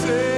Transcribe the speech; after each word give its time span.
Eu 0.00 0.31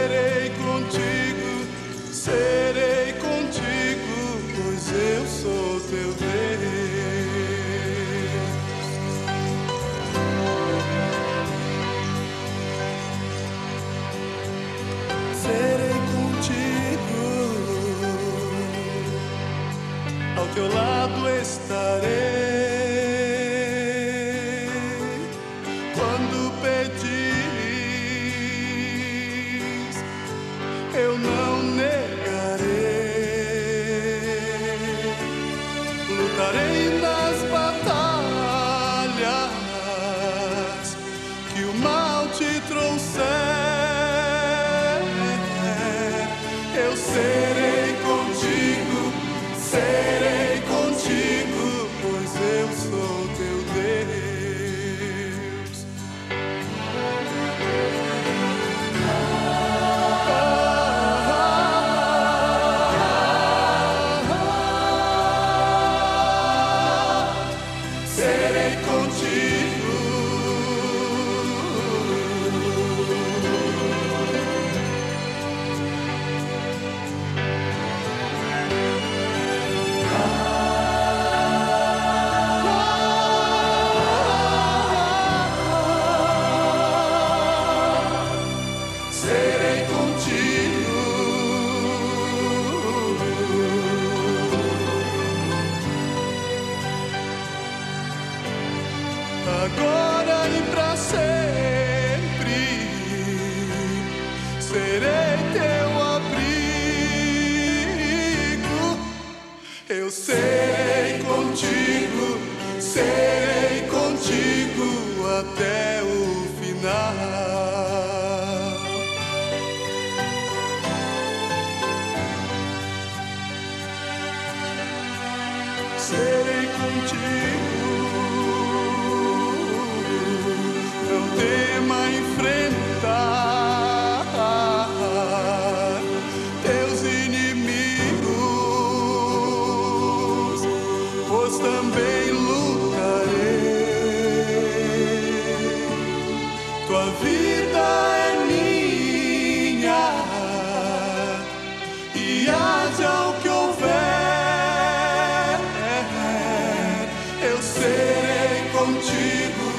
contigo, 158.84 159.72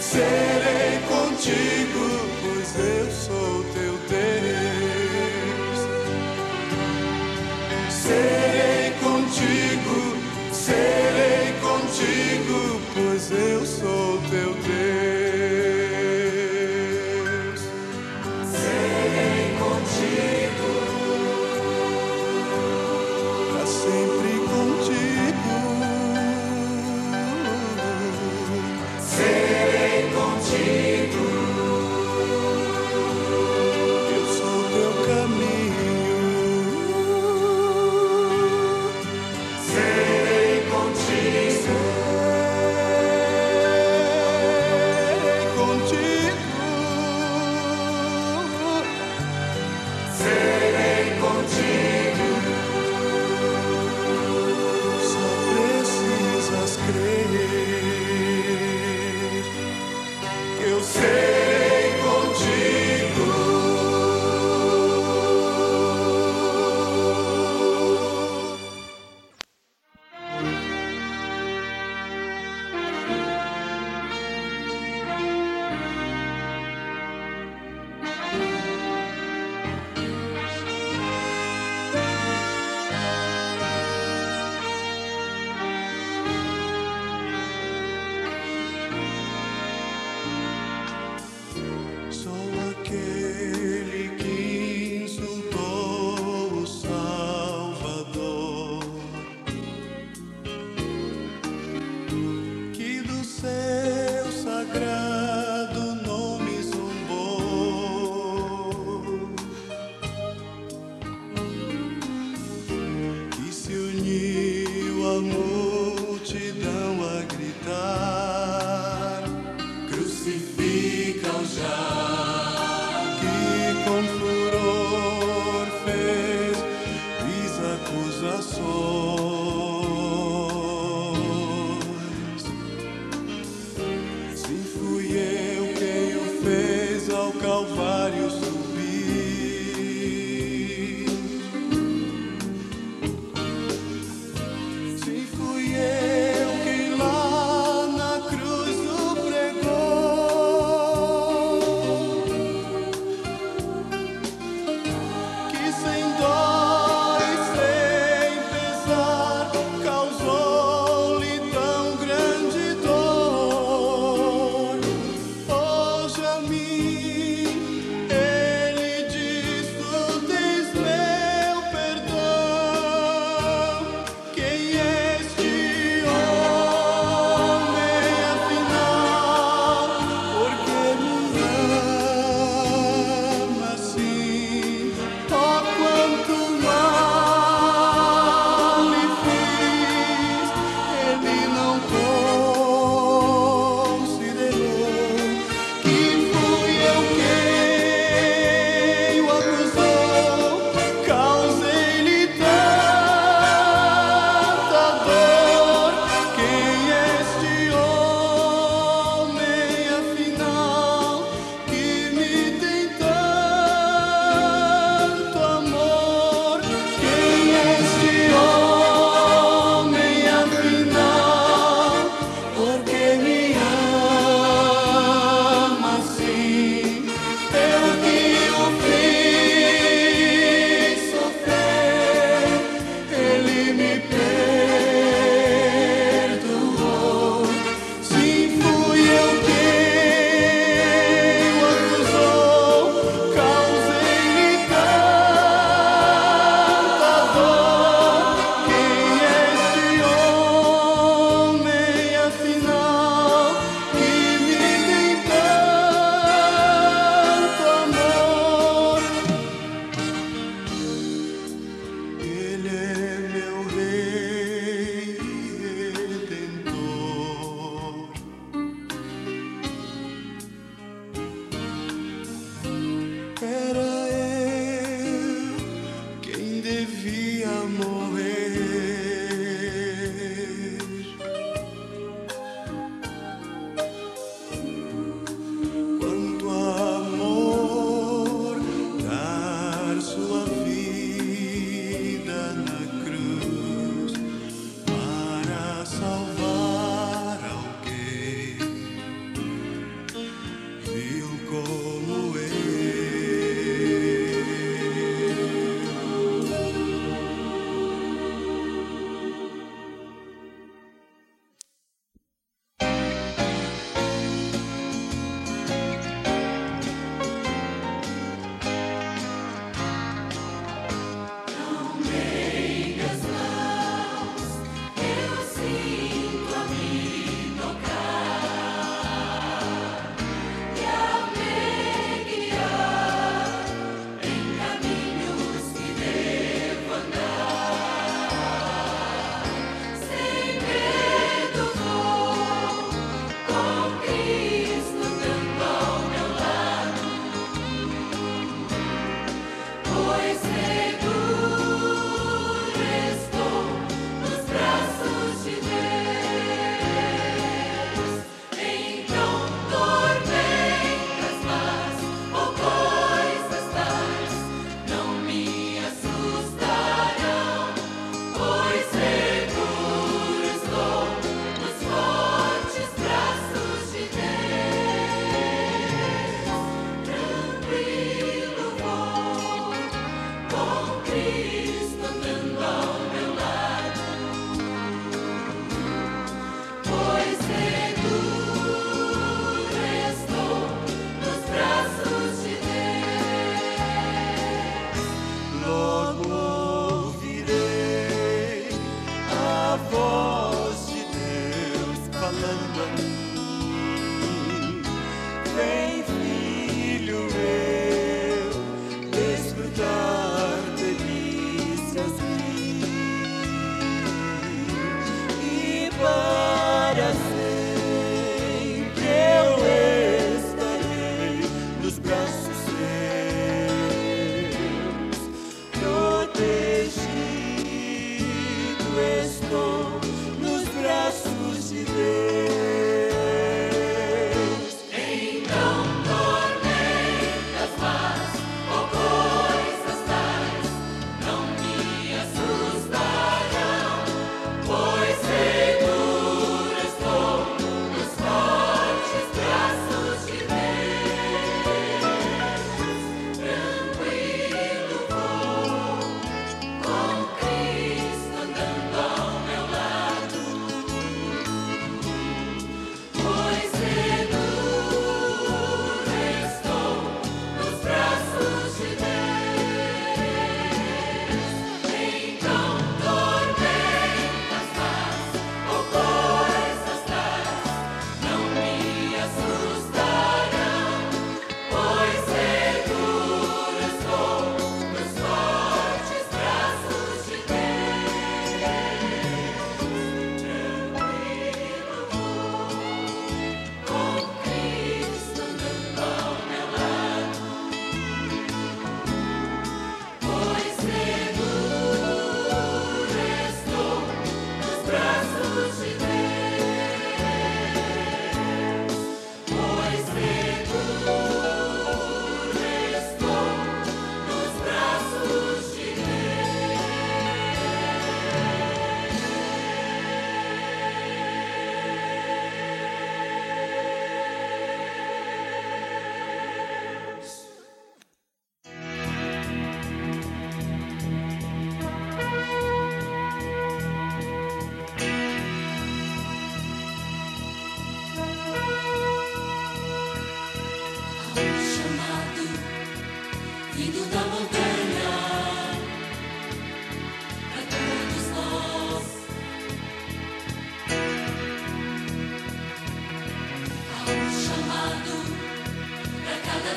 serei 0.00 0.98
contigo, 1.06 2.04
pois 2.42 2.74
eu 2.76 3.10
sou 3.12 3.67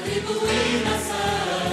será 0.04 1.71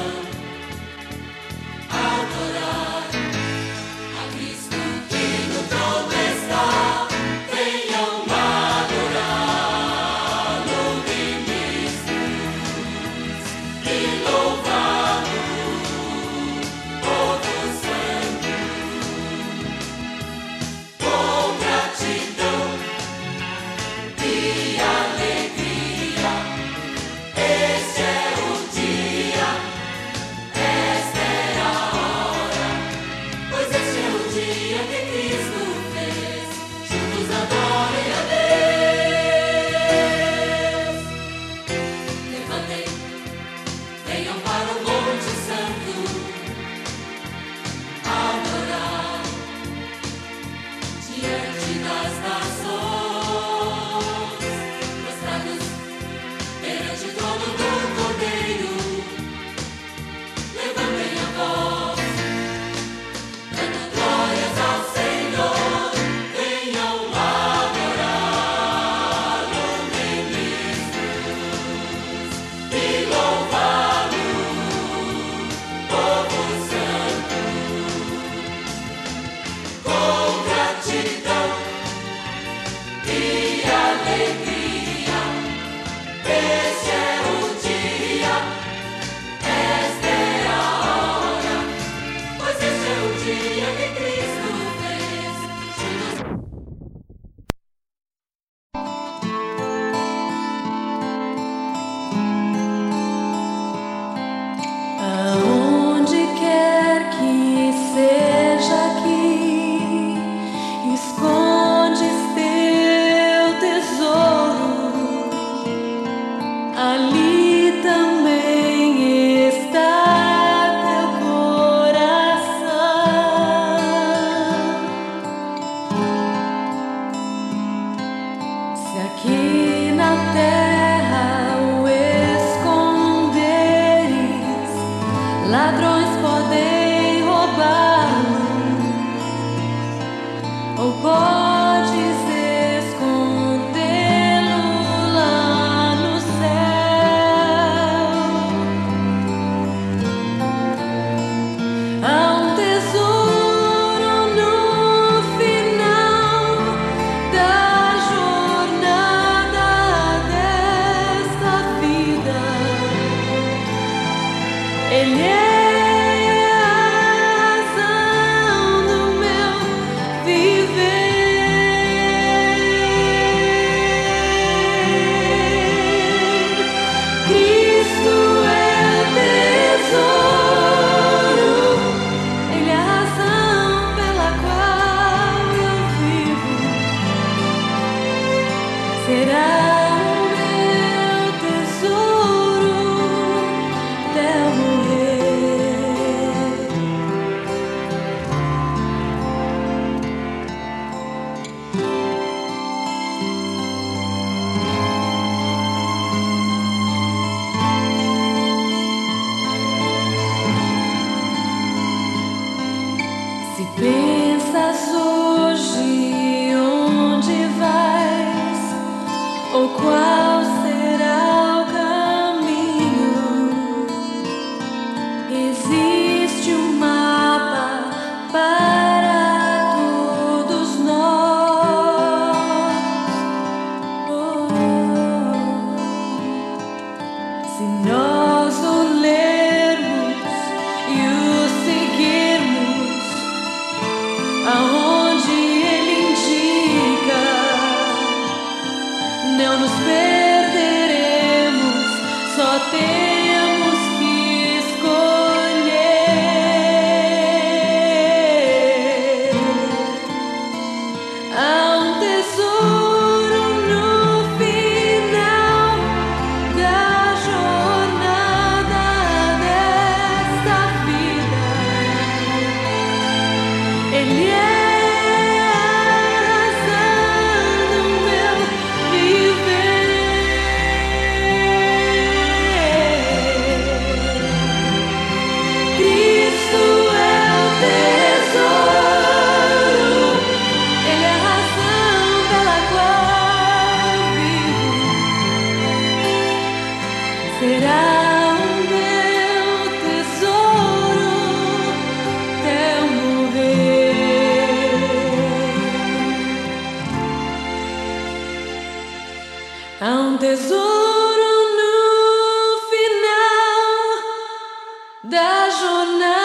da 315.19 315.51
jornada 315.51 316.18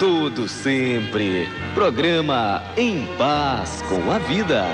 todo 0.00 0.48
sempre. 0.48 1.46
Programa 1.74 2.62
Em 2.74 3.06
Paz 3.18 3.82
com 3.86 4.10
a 4.10 4.18
Vida. 4.18 4.64